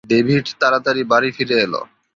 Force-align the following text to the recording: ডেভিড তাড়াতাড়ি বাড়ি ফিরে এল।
ডেভিড 0.09 0.45
তাড়াতাড়ি 0.61 1.01
বাড়ি 1.11 1.29
ফিরে 1.35 1.55
এল। 1.65 1.73